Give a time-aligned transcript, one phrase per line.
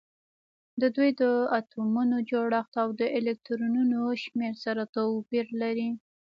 [0.81, 1.23] د دوی د
[1.57, 5.89] اتومونو جوړښت او د الکترونونو شمیر سره توپیر لري